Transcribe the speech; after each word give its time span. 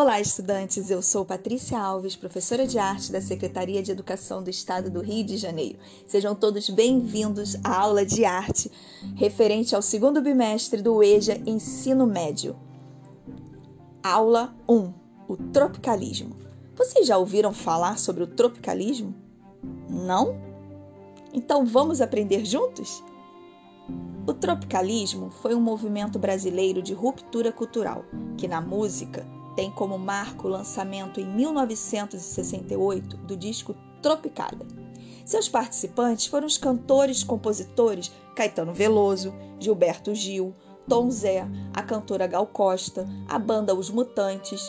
Olá, 0.00 0.20
estudantes! 0.20 0.90
Eu 0.90 1.02
sou 1.02 1.24
Patrícia 1.24 1.76
Alves, 1.76 2.14
professora 2.14 2.68
de 2.68 2.78
arte 2.78 3.10
da 3.10 3.20
Secretaria 3.20 3.82
de 3.82 3.90
Educação 3.90 4.40
do 4.44 4.48
Estado 4.48 4.88
do 4.88 5.00
Rio 5.00 5.24
de 5.24 5.36
Janeiro. 5.36 5.76
Sejam 6.06 6.36
todos 6.36 6.70
bem-vindos 6.70 7.56
à 7.64 7.80
aula 7.80 8.06
de 8.06 8.24
arte 8.24 8.70
referente 9.16 9.74
ao 9.74 9.82
segundo 9.82 10.22
bimestre 10.22 10.80
do 10.80 11.02
EJA 11.02 11.42
Ensino 11.44 12.06
Médio. 12.06 12.56
Aula 14.00 14.54
1: 14.68 14.94
O 15.26 15.36
tropicalismo. 15.36 16.36
Vocês 16.76 17.04
já 17.04 17.18
ouviram 17.18 17.52
falar 17.52 17.98
sobre 17.98 18.22
o 18.22 18.28
tropicalismo? 18.28 19.12
Não? 19.90 20.40
Então 21.34 21.66
vamos 21.66 22.00
aprender 22.00 22.44
juntos? 22.44 23.02
O 24.28 24.32
tropicalismo 24.32 25.30
foi 25.42 25.56
um 25.56 25.60
movimento 25.60 26.20
brasileiro 26.20 26.80
de 26.80 26.94
ruptura 26.94 27.50
cultural 27.50 28.04
que, 28.36 28.46
na 28.46 28.60
música, 28.60 29.26
tem 29.58 29.72
como 29.72 29.98
marco 29.98 30.46
o 30.46 30.50
lançamento 30.52 31.18
em 31.20 31.26
1968 31.26 33.16
do 33.16 33.36
disco 33.36 33.74
Tropicália. 34.00 34.64
Seus 35.24 35.48
participantes 35.48 36.26
foram 36.26 36.46
os 36.46 36.56
cantores 36.56 37.24
compositores 37.24 38.12
Caetano 38.36 38.72
Veloso, 38.72 39.34
Gilberto 39.58 40.14
Gil, 40.14 40.54
Tom 40.88 41.10
Zé, 41.10 41.44
a 41.74 41.82
cantora 41.82 42.28
Gal 42.28 42.46
Costa, 42.46 43.04
a 43.28 43.36
banda 43.36 43.74
Os 43.74 43.90
Mutantes, 43.90 44.62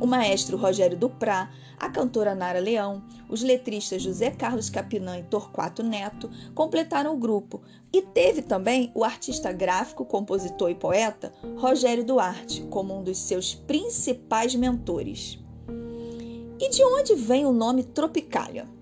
o 0.00 0.06
maestro 0.06 0.56
Rogério 0.56 0.96
Duprá, 0.96 1.50
a 1.78 1.88
cantora 1.88 2.34
Nara 2.34 2.58
Leão, 2.58 3.02
os 3.28 3.42
letristas 3.42 4.02
José 4.02 4.30
Carlos 4.30 4.68
Capinã 4.68 5.18
e 5.18 5.22
Torquato 5.22 5.82
Neto 5.82 6.30
completaram 6.54 7.14
o 7.14 7.18
grupo. 7.18 7.62
E 7.92 8.02
teve 8.02 8.42
também 8.42 8.90
o 8.94 9.04
artista 9.04 9.52
gráfico, 9.52 10.04
compositor 10.04 10.70
e 10.70 10.74
poeta 10.74 11.32
Rogério 11.56 12.04
Duarte 12.04 12.62
como 12.70 12.98
um 12.98 13.02
dos 13.02 13.18
seus 13.18 13.54
principais 13.54 14.54
mentores. 14.54 15.38
E 16.58 16.68
de 16.68 16.84
onde 16.84 17.14
vem 17.14 17.46
o 17.46 17.52
nome 17.52 17.82
Tropicália? 17.84 18.79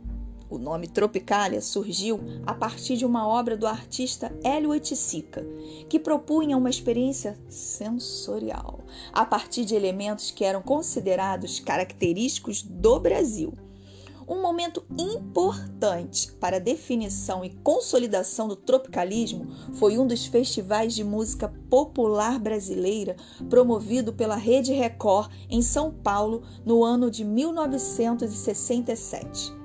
O 0.50 0.56
nome 0.56 0.88
Tropicália 0.88 1.60
surgiu 1.60 2.18
a 2.46 2.54
partir 2.54 2.96
de 2.96 3.04
uma 3.04 3.28
obra 3.28 3.54
do 3.54 3.66
artista 3.66 4.34
Hélio 4.42 4.70
Oiticica, 4.70 5.46
que 5.90 5.98
propunha 5.98 6.56
uma 6.56 6.70
experiência 6.70 7.38
sensorial 7.50 8.80
a 9.12 9.26
partir 9.26 9.66
de 9.66 9.74
elementos 9.74 10.30
que 10.30 10.44
eram 10.44 10.62
considerados 10.62 11.60
característicos 11.60 12.62
do 12.62 12.98
Brasil. 12.98 13.52
Um 14.26 14.40
momento 14.40 14.82
importante 14.98 16.32
para 16.32 16.56
a 16.56 16.60
definição 16.60 17.44
e 17.44 17.50
consolidação 17.50 18.48
do 18.48 18.56
tropicalismo 18.56 19.46
foi 19.74 19.98
um 19.98 20.06
dos 20.06 20.24
festivais 20.26 20.94
de 20.94 21.02
música 21.02 21.52
popular 21.70 22.38
brasileira 22.38 23.16
promovido 23.50 24.14
pela 24.14 24.36
Rede 24.36 24.72
Record 24.72 25.30
em 25.48 25.62
São 25.62 25.90
Paulo 25.90 26.42
no 26.64 26.84
ano 26.84 27.10
de 27.10 27.24
1967. 27.24 29.57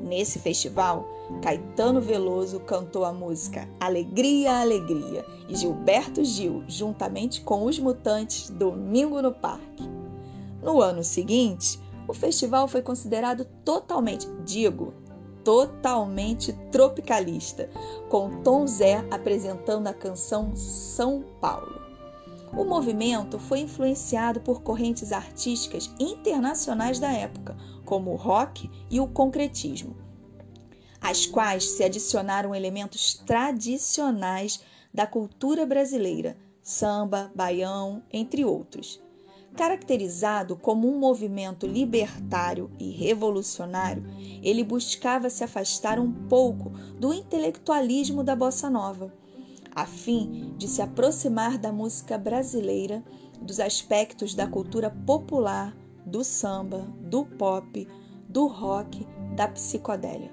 Nesse 0.00 0.38
festival, 0.38 1.08
Caetano 1.42 2.00
Veloso 2.00 2.60
cantou 2.60 3.04
a 3.04 3.12
música 3.12 3.68
Alegria, 3.80 4.60
Alegria 4.60 5.24
e 5.48 5.56
Gilberto 5.56 6.24
Gil, 6.24 6.62
juntamente 6.66 7.40
com 7.40 7.64
os 7.64 7.78
Mutantes, 7.78 8.48
Domingo 8.50 9.20
no 9.20 9.32
Parque. 9.32 9.88
No 10.62 10.80
ano 10.80 11.02
seguinte, 11.02 11.78
o 12.06 12.14
festival 12.14 12.66
foi 12.68 12.80
considerado 12.80 13.44
totalmente, 13.64 14.26
digo, 14.44 14.94
totalmente 15.44 16.52
tropicalista, 16.70 17.68
com 18.08 18.42
Tom 18.42 18.66
Zé 18.66 19.04
apresentando 19.10 19.86
a 19.86 19.94
canção 19.94 20.54
São 20.56 21.24
Paulo. 21.40 21.80
O 22.56 22.64
movimento 22.64 23.38
foi 23.38 23.60
influenciado 23.60 24.40
por 24.40 24.62
correntes 24.62 25.12
artísticas 25.12 25.90
internacionais 26.00 26.98
da 26.98 27.12
época, 27.12 27.56
como 27.88 28.12
o 28.12 28.16
rock 28.16 28.70
e 28.90 29.00
o 29.00 29.08
concretismo, 29.08 29.96
às 31.00 31.24
quais 31.24 31.70
se 31.70 31.82
adicionaram 31.82 32.54
elementos 32.54 33.14
tradicionais 33.14 34.60
da 34.92 35.06
cultura 35.06 35.64
brasileira, 35.64 36.36
samba, 36.62 37.32
baião, 37.34 38.02
entre 38.12 38.44
outros. 38.44 39.00
Caracterizado 39.56 40.54
como 40.54 40.86
um 40.86 40.98
movimento 40.98 41.66
libertário 41.66 42.70
e 42.78 42.90
revolucionário, 42.90 44.04
ele 44.42 44.62
buscava 44.62 45.30
se 45.30 45.42
afastar 45.42 45.98
um 45.98 46.12
pouco 46.28 46.68
do 47.00 47.14
intelectualismo 47.14 48.22
da 48.22 48.36
bossa 48.36 48.68
nova, 48.68 49.10
a 49.74 49.86
fim 49.86 50.52
de 50.58 50.68
se 50.68 50.82
aproximar 50.82 51.56
da 51.56 51.72
música 51.72 52.18
brasileira, 52.18 53.02
dos 53.40 53.58
aspectos 53.58 54.34
da 54.34 54.46
cultura 54.46 54.90
popular 54.90 55.74
do 56.08 56.24
samba, 56.24 56.86
do 57.00 57.24
pop, 57.24 57.86
do 58.28 58.46
rock, 58.46 59.06
da 59.36 59.48
psicodélia. 59.48 60.32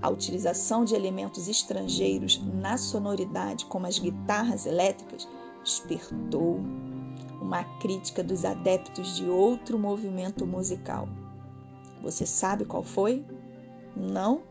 A 0.00 0.08
utilização 0.08 0.84
de 0.84 0.94
elementos 0.94 1.48
estrangeiros 1.48 2.42
na 2.54 2.76
sonoridade, 2.76 3.66
como 3.66 3.86
as 3.86 3.98
guitarras 3.98 4.66
elétricas, 4.66 5.28
despertou 5.62 6.60
uma 7.40 7.64
crítica 7.78 8.22
dos 8.22 8.44
adeptos 8.44 9.16
de 9.16 9.28
outro 9.28 9.78
movimento 9.78 10.46
musical. 10.46 11.08
Você 12.02 12.24
sabe 12.24 12.64
qual 12.64 12.82
foi? 12.82 13.24
Não? 13.94 14.42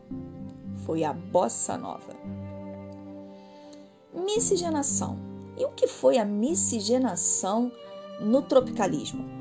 Foi 0.84 1.04
a 1.04 1.12
bossa 1.12 1.76
nova. 1.76 2.14
Miscigenação. 4.14 5.18
E 5.56 5.64
o 5.64 5.70
que 5.70 5.86
foi 5.86 6.18
a 6.18 6.24
miscigenação 6.24 7.72
no 8.20 8.42
tropicalismo? 8.42 9.35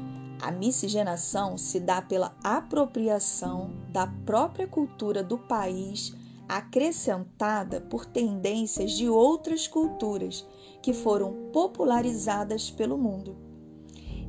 A 0.46 0.52
miscigenação 0.52 1.58
se 1.58 1.80
dá 1.80 2.04
pela 2.04 2.38
apropriação 2.44 3.72
da 3.90 4.06
própria 4.06 4.68
cultura 4.68 5.24
do 5.24 5.40
país, 5.40 6.14
acrescentada 6.48 7.82
por 7.82 8.06
tendências 8.06 8.92
de 8.92 9.10
outras 9.10 9.68
culturas 9.68 10.46
que 10.84 10.94
foram 10.94 11.50
popularizadas 11.52 12.70
pelo 12.70 12.96
mundo. 12.96 13.36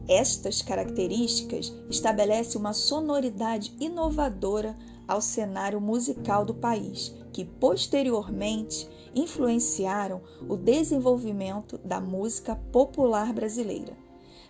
Estas 0.08 0.62
características 0.62 1.70
estabelecem 1.90 2.58
uma 2.58 2.72
sonoridade 2.72 3.76
inovadora 3.78 4.74
ao 5.06 5.20
cenário 5.20 5.82
musical 5.82 6.46
do 6.46 6.54
país, 6.54 7.14
que 7.30 7.44
posteriormente 7.44 8.88
influenciaram 9.14 10.22
o 10.48 10.56
desenvolvimento 10.56 11.76
da 11.84 12.00
música 12.00 12.56
popular 12.72 13.34
brasileira. 13.34 14.05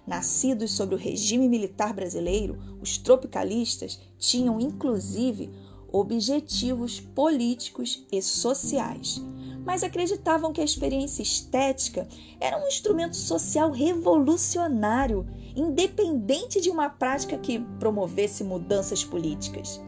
Nascidos 0.06 0.72
sob 0.72 0.94
o 0.94 0.98
regime 0.98 1.48
militar 1.48 1.92
brasileiro, 1.92 2.56
os 2.80 2.96
tropicalistas 2.96 3.98
tinham 4.16 4.60
inclusive 4.60 5.50
objetivos 5.90 7.00
políticos 7.00 8.06
e 8.12 8.22
sociais, 8.22 9.20
mas 9.64 9.82
acreditavam 9.82 10.52
que 10.52 10.60
a 10.60 10.64
experiência 10.64 11.22
estética 11.22 12.06
era 12.38 12.56
um 12.56 12.68
instrumento 12.68 13.16
social 13.16 13.72
revolucionário, 13.72 15.26
independente 15.56 16.60
de 16.60 16.70
uma 16.70 16.88
prática 16.88 17.36
que 17.36 17.58
promovesse 17.80 18.44
mudanças 18.44 19.02
políticas. 19.02 19.80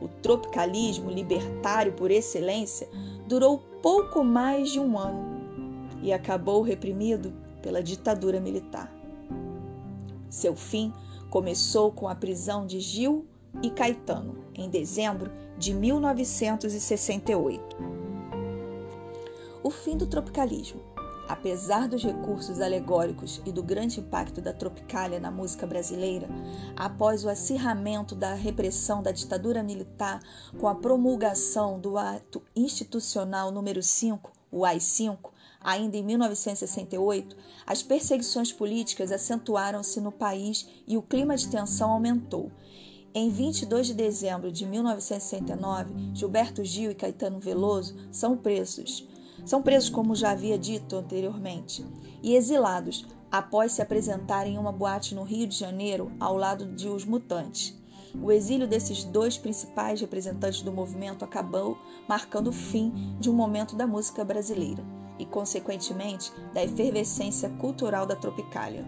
O 0.00 0.08
tropicalismo 0.08 1.10
libertário 1.10 1.94
por 1.94 2.10
excelência 2.10 2.88
durou 3.26 3.58
pouco 3.82 4.22
mais 4.22 4.70
de 4.70 4.78
um 4.78 4.98
ano 4.98 5.38
e 6.02 6.12
acabou 6.12 6.62
reprimido 6.62 7.32
pela 7.62 7.82
ditadura 7.82 8.40
militar. 8.40 8.97
Seu 10.30 10.54
fim 10.54 10.92
começou 11.30 11.90
com 11.92 12.08
a 12.08 12.14
prisão 12.14 12.66
de 12.66 12.80
Gil 12.80 13.26
e 13.62 13.70
Caetano, 13.70 14.44
em 14.54 14.68
dezembro 14.68 15.30
de 15.56 15.72
1968. 15.74 17.76
O 19.62 19.70
fim 19.70 19.96
do 19.96 20.06
tropicalismo. 20.06 20.80
Apesar 21.28 21.88
dos 21.88 22.02
recursos 22.02 22.58
alegóricos 22.58 23.42
e 23.44 23.52
do 23.52 23.62
grande 23.62 24.00
impacto 24.00 24.40
da 24.40 24.54
tropicália 24.54 25.20
na 25.20 25.30
música 25.30 25.66
brasileira, 25.66 26.26
após 26.74 27.22
o 27.22 27.28
acirramento 27.28 28.14
da 28.14 28.32
repressão 28.32 29.02
da 29.02 29.12
ditadura 29.12 29.62
militar 29.62 30.20
com 30.58 30.66
a 30.66 30.74
promulgação 30.74 31.78
do 31.78 31.98
Ato 31.98 32.42
Institucional 32.56 33.50
número 33.50 33.82
5, 33.82 34.32
o 34.50 34.64
AI-5, 34.64 35.18
Ainda 35.60 35.96
em 35.96 36.04
1968, 36.04 37.36
as 37.66 37.82
perseguições 37.82 38.52
políticas 38.52 39.10
acentuaram-se 39.10 40.00
no 40.00 40.12
país 40.12 40.68
e 40.86 40.96
o 40.96 41.02
clima 41.02 41.36
de 41.36 41.48
tensão 41.48 41.90
aumentou. 41.90 42.50
Em 43.12 43.28
22 43.28 43.88
de 43.88 43.94
dezembro 43.94 44.52
de 44.52 44.64
1969, 44.64 45.92
Gilberto 46.14 46.64
Gil 46.64 46.92
e 46.92 46.94
Caetano 46.94 47.40
Veloso 47.40 47.96
são 48.12 48.36
presos. 48.36 49.08
São 49.44 49.60
presos, 49.60 49.90
como 49.90 50.14
já 50.14 50.30
havia 50.30 50.56
dito 50.56 50.96
anteriormente, 50.96 51.84
e 52.22 52.36
exilados 52.36 53.04
após 53.30 53.72
se 53.72 53.82
apresentarem 53.82 54.54
em 54.54 54.58
uma 54.58 54.72
boate 54.72 55.14
no 55.14 55.24
Rio 55.24 55.46
de 55.46 55.56
Janeiro 55.56 56.12
ao 56.20 56.36
lado 56.36 56.66
de 56.66 56.88
Os 56.88 57.04
Mutantes. 57.04 57.76
O 58.22 58.30
exílio 58.30 58.68
desses 58.68 59.04
dois 59.04 59.36
principais 59.36 60.00
representantes 60.00 60.62
do 60.62 60.72
movimento 60.72 61.24
acabou 61.24 61.76
marcando 62.08 62.48
o 62.48 62.52
fim 62.52 62.92
de 63.18 63.28
um 63.28 63.34
momento 63.34 63.74
da 63.74 63.86
música 63.86 64.24
brasileira 64.24 64.84
e, 65.18 65.26
consequentemente, 65.26 66.32
da 66.52 66.62
efervescência 66.62 67.48
cultural 67.58 68.06
da 68.06 68.16
Tropicália. 68.16 68.84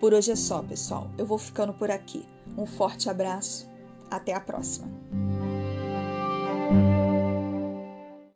Por 0.00 0.12
hoje 0.14 0.32
é 0.32 0.36
só, 0.36 0.62
pessoal. 0.62 1.10
Eu 1.16 1.26
vou 1.26 1.38
ficando 1.38 1.72
por 1.72 1.90
aqui. 1.90 2.26
Um 2.56 2.66
forte 2.66 3.08
abraço. 3.08 3.70
Até 4.10 4.34
a 4.34 4.40
próxima. 4.40 5.01